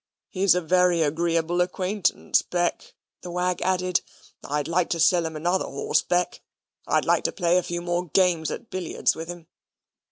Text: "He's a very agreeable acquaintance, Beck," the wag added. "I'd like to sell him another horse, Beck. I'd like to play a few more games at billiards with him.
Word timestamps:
"He's 0.31 0.55
a 0.55 0.61
very 0.61 1.03
agreeable 1.03 1.61
acquaintance, 1.61 2.41
Beck," 2.41 2.95
the 3.21 3.29
wag 3.29 3.61
added. 3.61 4.01
"I'd 4.43 4.67
like 4.67 4.89
to 4.89 4.99
sell 4.99 5.27
him 5.27 5.35
another 5.35 5.65
horse, 5.65 6.01
Beck. 6.01 6.41
I'd 6.87 7.05
like 7.05 7.23
to 7.25 7.31
play 7.31 7.57
a 7.59 7.61
few 7.61 7.83
more 7.83 8.07
games 8.07 8.49
at 8.49 8.71
billiards 8.71 9.15
with 9.15 9.27
him. 9.27 9.45